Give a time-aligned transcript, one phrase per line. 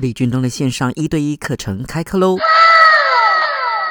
[0.00, 2.38] 李俊东的线上一对一课程开课喽！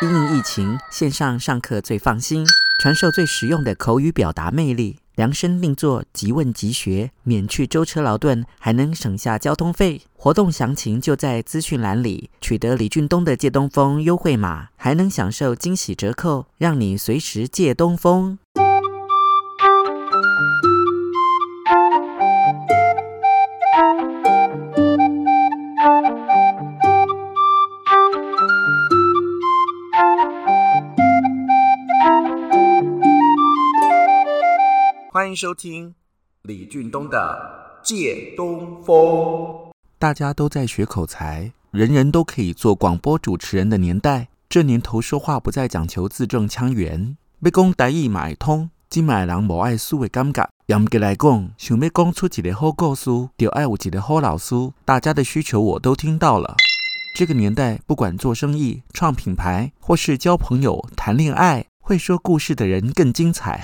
[0.00, 2.44] 因应疫情，线上上课最放心，
[2.80, 10.02] 传授最实用的口语表达魅力，量身定做，即问即学，免去舟车劳顿，还能省下交通费。
[10.16, 18.40] 活动详情就在资讯栏里，取得李俊东的借东风优惠码，还能享受惊喜折扣，让你随时借东风。
[35.14, 35.94] 欢迎收听
[36.40, 38.96] 李俊东的《借东风》。
[39.98, 50.48] 大家都在学口才，人人都可以做广播主持人的年代，这年头说话不再讲求字正腔圆，要讲台语买通，今买人无爱输的感觉。
[50.68, 54.54] 严格来讲，想要讲出一个好故事，就爱有一个好老师。
[54.86, 56.56] 大家的需求我都听到了。
[57.14, 63.60] 这个年代，不管做生意、创品牌，或是交朋友、谈恋爱，会说故事的人更精彩。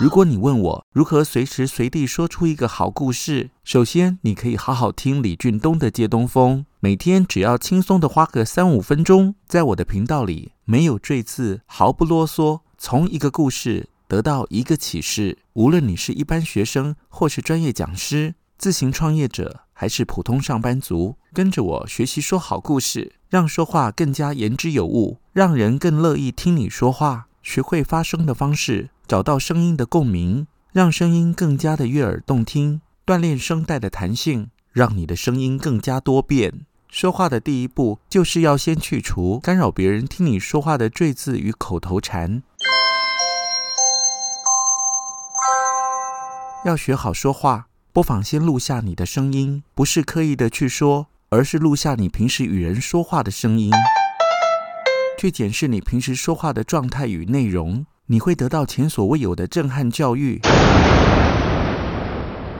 [0.00, 15.38] 如果你问我如何随时随地说出一个好故事，首先你可以好好听李俊东的《借东风》，每天只要轻松的花个三五分钟，在我的频道里没有赘字，毫不啰嗦，从一个故事得到一个启示。
[15.54, 27.26] 无论你是一般学生，或是专业讲师、自行创业者，还是普通上班族，跟着我学习说好故事，让说话更加言之有物，让人更乐意听你说话。
[27.48, 32.82] 学会发声的方式，找到声音的共鸣，让声音更加的悦耳动听。
[33.06, 36.66] 锻炼声带的弹性，让你的声音更加多变。
[36.90, 42.42] 说话的第一步，就是要先去除干扰别人听你说话的赘字与口头禅。
[46.66, 53.72] 要学好说话，不妨先录下你的声音，不是刻意的去说，而是录下你平时与人说话的声音。
[55.18, 60.40] 去检视你平时说话的状态与内容，你会得到前所未有的震撼教育。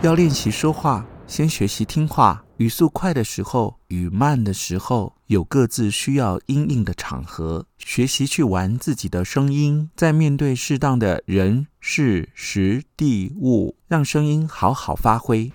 [0.00, 2.42] 要练习说话，先学习听话。
[2.56, 15.52] 语速快的时候，语慢的时候，有各自需要应应的场合，学习去玩自己的声音，在面对适当的人、事、时、地、物，让声音好好发挥。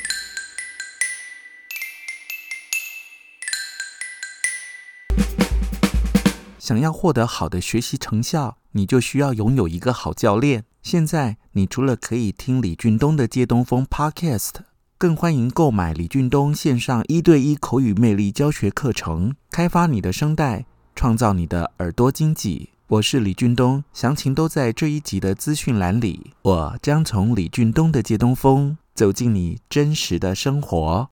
[6.72, 10.64] 想要获得好的学习成效，你就需要拥有一个好教练。
[10.82, 14.52] 现在，你除了可以听李俊东的《借东风》Podcast，
[14.98, 20.66] 更欢迎购买李俊东线上一对一口语魅力教学课程，开发你的声带，
[20.96, 22.70] 创造你的耳朵经济。
[22.88, 26.32] 我是李俊东，详情都在这一集的资讯栏里。
[26.44, 31.10] 我将从李俊东的《借东风》走进你真实的生活。